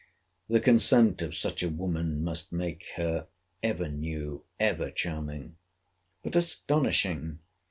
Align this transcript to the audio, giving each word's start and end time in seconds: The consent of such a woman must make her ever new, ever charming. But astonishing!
The 0.49 0.59
consent 0.59 1.21
of 1.21 1.35
such 1.35 1.61
a 1.61 1.69
woman 1.69 2.23
must 2.23 2.51
make 2.51 2.87
her 2.95 3.27
ever 3.61 3.87
new, 3.87 4.43
ever 4.59 4.89
charming. 4.89 5.57
But 6.23 6.35
astonishing! 6.35 7.37